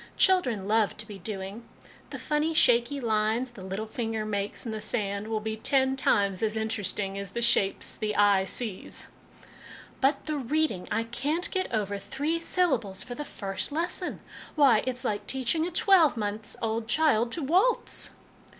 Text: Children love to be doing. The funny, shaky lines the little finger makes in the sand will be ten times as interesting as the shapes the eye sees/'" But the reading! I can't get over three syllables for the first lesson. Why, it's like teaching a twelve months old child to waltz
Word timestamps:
Children 0.17 0.67
love 0.67 0.97
to 0.97 1.05
be 1.05 1.19
doing. 1.19 1.63
The 2.09 2.17
funny, 2.17 2.55
shaky 2.55 2.99
lines 2.99 3.51
the 3.51 3.61
little 3.61 3.85
finger 3.85 4.25
makes 4.25 4.65
in 4.65 4.71
the 4.71 4.81
sand 4.81 5.27
will 5.27 5.39
be 5.41 5.55
ten 5.55 5.95
times 5.95 6.41
as 6.41 6.55
interesting 6.55 7.19
as 7.19 7.33
the 7.33 7.41
shapes 7.43 7.97
the 7.97 8.15
eye 8.15 8.45
sees/'" 8.45 9.03
But 10.01 10.25
the 10.25 10.37
reading! 10.37 10.87
I 10.91 11.03
can't 11.03 11.51
get 11.51 11.71
over 11.71 11.99
three 11.99 12.39
syllables 12.39 13.03
for 13.03 13.13
the 13.13 13.23
first 13.23 13.71
lesson. 13.71 14.21
Why, 14.55 14.83
it's 14.87 15.05
like 15.05 15.27
teaching 15.27 15.67
a 15.67 15.71
twelve 15.71 16.17
months 16.17 16.57
old 16.63 16.87
child 16.87 17.31
to 17.33 17.43
waltz 17.43 18.15